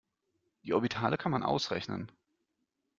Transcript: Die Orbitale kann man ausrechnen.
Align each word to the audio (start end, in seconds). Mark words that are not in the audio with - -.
Die 0.63 0.73
Orbitale 0.73 1.15
kann 1.15 1.31
man 1.31 1.43
ausrechnen. 1.43 2.11